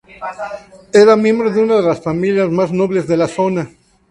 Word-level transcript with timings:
Era 1.01 1.15
miembro 1.15 1.51
de 1.51 1.61
una 1.61 1.75
de 1.75 1.83
las 1.83 2.01
familias 2.01 2.49
más 2.49 2.71
nobles 2.71 3.07
de 3.07 3.17
la 3.17 3.27
zona. 3.27 3.69